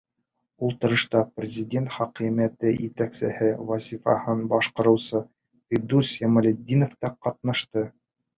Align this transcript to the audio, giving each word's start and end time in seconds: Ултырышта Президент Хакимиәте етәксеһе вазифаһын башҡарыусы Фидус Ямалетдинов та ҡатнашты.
Ултырышта 0.67 1.19
Президент 1.41 1.91
Хакимиәте 1.97 2.71
етәксеһе 2.85 3.51
вазифаһын 3.73 4.41
башҡарыусы 4.55 5.23
Фидус 5.75 6.11
Ямалетдинов 6.25 6.99
та 7.05 7.13
ҡатнашты. 7.29 7.87